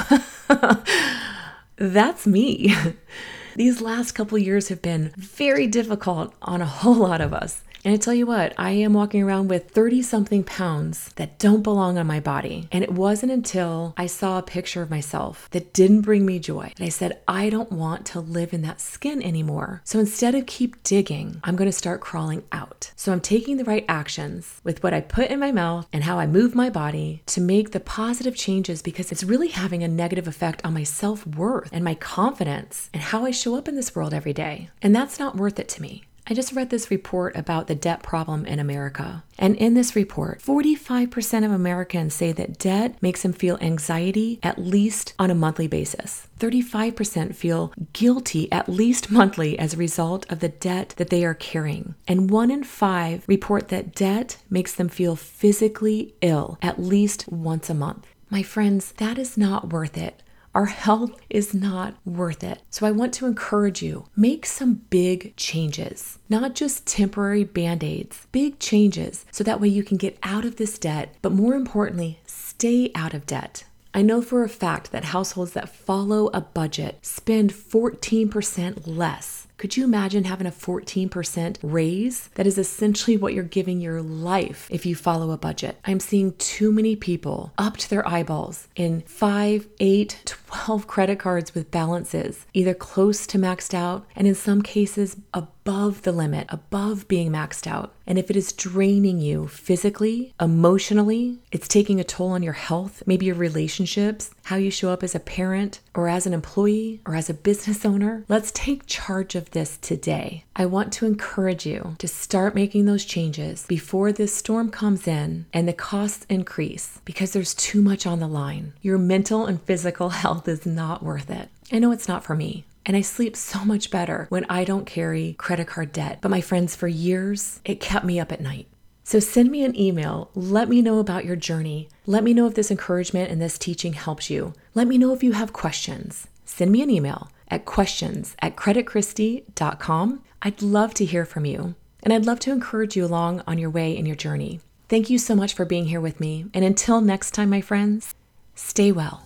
that's 1.80 2.28
me. 2.28 2.76
These 3.56 3.82
last 3.82 4.12
couple 4.12 4.38
years 4.38 4.68
have 4.68 4.82
been 4.82 5.12
very 5.18 5.66
difficult 5.68 6.34
on 6.42 6.62
a 6.62 6.66
whole 6.66 6.96
lot 6.96 7.22
of 7.22 7.34
us. 7.34 7.64
And 7.84 7.94
I 7.94 7.98
tell 7.98 8.14
you 8.14 8.26
what, 8.26 8.54
I 8.58 8.72
am 8.72 8.94
walking 8.94 9.24
around 9.24 9.48
with 9.48 9.72
30 9.72 10.02
something 10.02 10.44
pounds 10.44 11.14
that 11.16 11.40
don't 11.40 11.64
belong 11.64 11.98
on 11.98 12.08
my 12.08 12.20
body. 12.20 12.68
And 12.72 12.84
it 12.84 12.92
wasn't 12.92 13.32
until 13.32 13.94
I 13.98 14.06
saw 14.08 14.38
a 14.38 14.44
picture 14.44 14.82
of 14.82 14.90
myself 14.90 15.48
that 15.52 15.74
didn't 15.74 16.02
bring 16.02 16.26
me 16.26 16.40
joy 16.40 16.74
that 16.78 16.86
I 16.86 16.90
said, 16.90 17.22
I 17.28 17.50
don't 17.50 17.72
want 17.72 18.06
to 18.08 18.20
live 18.20 18.54
in 18.54 18.62
that 18.64 18.82
skin 18.82 19.22
anymore. 19.24 19.82
So 19.86 20.00
instead 20.00 20.36
of 20.36 20.46
keep 20.46 20.84
digging, 20.84 21.40
I'm 21.44 21.56
going 21.56 21.70
to 21.70 21.78
start 21.78 22.02
crawling 22.02 22.44
out. 22.52 22.92
So 22.96 23.12
I'm 23.12 23.22
taking 23.22 23.58
the 23.58 23.64
right 23.64 23.86
actions 23.88 24.60
with 24.64 24.84
what 24.84 24.94
I 24.94 25.02
put 25.02 25.32
in 25.32 25.40
my 25.40 25.52
mouth 25.52 25.88
and 25.94 26.04
how 26.04 26.20
I 26.20 26.28
move 26.28 26.56
my 26.56 26.70
body 26.70 27.24
to 27.28 27.42
make 27.42 27.72
the 27.72 27.80
positive 27.80 28.36
changes 28.36 28.82
because 28.82 29.12
it's 29.12 29.24
really 29.24 29.50
having 29.50 29.84
a 29.84 29.88
negative 29.88 30.28
effect 30.28 30.64
on 30.66 30.74
my 30.74 30.84
self 30.84 31.26
worth 31.26 31.70
and 31.72 31.84
my 31.84 31.96
confidence 31.96 32.90
and 32.94 33.02
how 33.02 33.26
I 33.26 33.32
show 33.32 33.56
up 33.56 33.68
in 33.68 33.76
this 33.76 33.96
world 33.96 34.14
every 34.14 34.34
day. 34.34 34.70
And 34.82 34.96
that's 34.96 35.20
not 35.20 35.38
worth 35.38 35.60
it 35.60 35.70
to 35.70 35.82
me. 35.82 36.04
I 36.30 36.36
just 36.36 36.54
read 36.54 36.70
this 36.70 36.92
report 36.92 37.36
about 37.36 37.66
the 37.66 37.74
debt 37.74 38.04
problem 38.04 38.46
in 38.46 38.60
America. 38.60 39.24
And 39.40 39.56
in 39.56 39.74
this 39.74 39.96
report, 39.96 40.44
45% 40.44 41.44
of 41.44 41.52
Americans 41.52 42.14
say 42.14 42.32
that 42.34 42.60
debt 42.60 43.02
makes 43.02 43.24
them 43.24 43.34
feel 43.34 43.58
anxiety 43.62 44.38
at 44.44 44.60
least 44.60 45.16
on 45.18 45.32
a 45.32 45.36
monthly 45.36 45.66
basis. 45.66 46.28
35% 46.40 47.34
feel 47.34 47.74
guilty 47.94 48.52
at 48.52 48.70
least 48.70 49.10
monthly 49.20 49.58
as 49.58 49.74
a 49.74 49.78
result 49.78 50.32
of 50.32 50.40
the 50.40 50.50
debt 50.50 50.94
that 50.98 51.10
they 51.10 51.26
are 51.26 51.34
carrying. 51.34 51.96
And 52.08 52.30
one 52.30 52.52
in 52.52 52.64
five 52.64 53.24
report 53.28 53.70
that 53.70 53.96
debt 53.96 54.38
makes 54.52 54.76
them 54.76 54.88
feel 54.88 55.16
physically 55.16 56.14
ill 56.22 56.60
at 56.62 56.80
least 56.80 57.28
once 57.32 57.72
a 57.72 57.74
month. 57.74 58.06
My 58.30 58.44
friends, 58.44 58.92
that 58.98 59.18
is 59.18 59.36
not 59.36 59.74
worth 59.74 59.98
it. 59.98 60.22
Our 60.56 60.66
health 60.66 61.12
is 61.30 61.54
not 61.54 61.96
worth 62.06 62.44
it. 62.44 62.62
So 62.70 62.88
I 62.88 62.92
want 62.92 63.14
to 63.16 63.28
encourage 63.28 63.84
you 63.84 64.08
make 64.16 64.46
some 64.46 64.82
big 64.90 65.36
changes, 65.36 66.18
not 66.28 66.56
just 66.56 66.88
temporary 66.88 67.44
band 67.44 67.84
aids, 67.84 68.26
big 68.32 68.60
changes 68.60 69.26
so 69.32 69.44
that 69.44 69.62
way 69.62 69.68
you 69.68 69.84
can 69.84 69.98
get 69.98 70.18
out 70.24 70.46
of 70.46 70.56
this 70.56 70.80
debt, 70.80 71.16
but 71.22 71.32
more 71.32 71.54
importantly, 71.54 72.20
stay 72.26 72.92
out 72.96 73.14
of 73.14 73.28
debt. 73.28 73.64
I 73.94 74.02
know 74.02 74.22
for 74.22 74.44
a 74.44 74.50
fact 74.50 74.92
that 74.92 75.06
households 75.06 75.54
that 75.54 75.70
follow 75.70 76.28
a 76.34 76.42
budget 76.42 77.00
spend 77.02 77.52
14% 77.52 78.84
less 78.86 79.48
could 79.60 79.76
you 79.76 79.84
imagine 79.84 80.24
having 80.24 80.48
a 80.48 80.52
14% 80.52 81.58
raise? 81.62 82.30
That 82.36 82.48
is 82.48 82.58
essentially 82.58 83.18
what 83.18 83.34
you're 83.34 83.44
giving 83.44 83.82
your 83.82 84.02
life 84.02 84.70
if 84.72 84.86
you 84.86 84.96
follow 84.96 85.32
a 85.32 85.38
budget. 85.38 85.78
I'm 85.84 86.00
seeing 86.00 86.32
too 86.38 86.72
many 86.72 86.96
people 86.96 87.52
up 87.58 87.76
to 87.78 87.90
their 87.90 88.08
eyeballs 88.08 88.70
in 88.78 89.02
5, 89.02 89.68
8, 89.82 90.34
12 90.48 90.88
credit 90.88 91.20
cards 91.20 91.54
with 91.54 91.72
balances, 91.72 92.46
either 92.54 92.74
close 92.74 93.28
to 93.28 93.38
maxed 93.38 93.74
out 93.74 94.08
and 94.16 94.26
in 94.28 94.34
some 94.34 94.62
cases 94.62 95.18
above 95.34 96.04
the 96.04 96.14
limit, 96.14 96.48
above 96.50 97.08
being 97.10 97.30
maxed 97.30 97.68
out. 97.68 97.94
And 98.08 98.18
if 98.18 98.32
it 98.32 98.36
is 98.36 98.54
draining 98.54 99.20
you 99.20 99.48
physically, 99.48 100.34
emotionally, 100.40 101.40
it's 101.52 101.68
taking 101.68 102.00
a 102.00 102.04
toll 102.04 102.30
on 102.30 102.42
your 102.42 102.54
health, 102.54 103.04
maybe 103.06 103.28
your 103.28 103.36
relationships, 103.36 104.32
how 104.50 104.56
you 104.56 104.72
show 104.72 104.90
up 104.90 105.04
as 105.04 105.14
a 105.14 105.20
parent 105.20 105.80
or 105.94 106.10
as 106.10 106.26
an 106.26 106.34
employee 106.34 107.00
or 107.06 107.14
as 107.14 107.30
a 107.30 107.34
business 107.36 107.86
owner. 107.86 108.26
Let's 108.28 108.52
take 108.52 108.88
charge 108.88 109.36
of 109.36 109.52
this 109.52 109.78
today. 109.78 110.44
I 110.56 110.66
want 110.66 110.92
to 110.94 111.06
encourage 111.06 111.68
you 111.68 111.96
to 112.00 112.08
start 112.08 112.56
making 112.56 112.86
those 112.86 113.06
changes 113.06 113.68
before 113.68 114.12
this 114.12 114.34
storm 114.34 114.72
comes 114.72 115.08
in 115.08 115.46
and 115.54 115.68
the 115.68 115.74
costs 115.74 116.26
increase 116.30 117.00
because 117.06 117.32
there's 117.32 117.54
too 117.54 117.80
much 117.80 118.08
on 118.08 118.20
the 118.20 118.28
line. 118.28 118.74
Your 118.82 118.98
mental 118.98 119.46
and 119.46 119.62
physical 119.62 120.10
health 120.24 120.48
is 120.48 120.66
not 120.66 121.04
worth 121.04 121.30
it. 121.30 121.50
I 121.72 121.78
know 121.78 121.92
it's 121.92 122.08
not 122.08 122.24
for 122.24 122.34
me. 122.36 122.66
And 122.88 122.98
I 122.98 123.02
sleep 123.02 123.36
so 123.36 123.64
much 123.64 123.92
better 123.92 124.26
when 124.30 124.48
I 124.50 124.64
don't 124.64 124.88
carry 124.88 125.34
credit 125.34 125.68
card 125.68 125.92
debt. 125.92 126.20
But 126.22 126.32
my 126.32 126.42
friends, 126.42 126.76
for 126.76 126.88
years, 126.88 127.60
it 127.64 127.80
kept 127.80 128.04
me 128.04 128.20
up 128.20 128.32
at 128.32 128.42
night. 128.42 128.66
So 129.10 129.20
send 129.20 129.50
me 129.50 129.64
an 129.64 129.76
email. 129.76 130.30
Let 130.36 130.70
me 130.70 130.84
know 130.84 131.00
about 131.00 131.26
your 131.26 131.36
journey. 131.36 131.90
Let 132.06 132.24
me 132.24 132.32
know 132.32 132.46
if 132.46 132.54
this 132.54 132.70
encouragement 132.70 133.32
and 133.32 133.42
this 133.42 133.58
teaching 133.58 133.94
helps 133.94 134.30
you. 134.30 134.54
Let 134.76 134.86
me 134.86 135.00
know 135.00 135.16
if 135.16 135.24
you 135.24 135.32
have 135.32 135.52
questions. 135.52 136.28
Send 136.46 136.72
me 136.72 136.84
an 136.84 136.92
email 136.92 137.32
at 137.48 137.66
questions 137.66 138.36
at 138.40 138.56
creditchristie.com. 138.56 140.22
I'd 140.44 140.62
love 140.62 140.94
to 140.94 141.06
hear 141.06 141.26
from 141.26 141.46
you. 141.46 141.74
And 142.04 142.14
I'd 142.14 142.28
love 142.28 142.40
to 142.42 142.52
encourage 142.52 142.96
you 142.96 143.04
along 143.04 143.42
on 143.48 143.58
your 143.58 143.72
way 143.72 143.98
in 143.98 144.06
your 144.06 144.16
journey. 144.16 144.60
Thank 144.90 145.10
you 145.10 145.18
so 145.18 145.34
much 145.34 145.56
for 145.56 145.66
being 145.66 145.86
here 145.86 146.00
with 146.00 146.20
me. 146.20 146.46
And 146.54 146.64
until 146.64 147.02
next 147.02 147.32
time, 147.32 147.50
my 147.50 147.62
friends, 147.62 148.14
stay 148.54 148.92
well. 148.92 149.24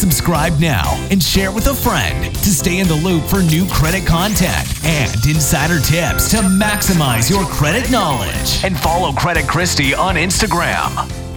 Subscribe 0.00 0.58
now 0.58 0.96
and 1.10 1.22
share 1.22 1.52
with 1.52 1.66
a 1.66 1.74
friend 1.74 2.34
to 2.36 2.48
stay 2.48 2.78
in 2.78 2.88
the 2.88 2.94
loop 2.94 3.22
for 3.24 3.42
new 3.42 3.68
credit 3.68 4.06
content 4.06 4.66
and 4.82 5.14
insider 5.26 5.78
tips 5.78 6.30
to 6.30 6.38
maximize 6.38 7.28
your 7.28 7.44
credit 7.44 7.90
knowledge. 7.90 8.64
And 8.64 8.78
follow 8.78 9.12
Credit 9.12 9.46
Christie 9.46 9.92
on 9.92 10.14
Instagram. 10.14 11.29